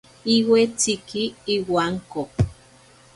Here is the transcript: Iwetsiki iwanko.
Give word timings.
Iwetsiki 0.35 1.23
iwanko. 1.55 2.21